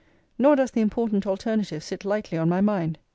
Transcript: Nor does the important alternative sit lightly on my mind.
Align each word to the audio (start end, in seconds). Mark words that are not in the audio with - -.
Nor 0.39 0.55
does 0.55 0.71
the 0.71 0.81
important 0.81 1.27
alternative 1.27 1.83
sit 1.83 2.03
lightly 2.03 2.35
on 2.39 2.49
my 2.49 2.59
mind. 2.59 2.97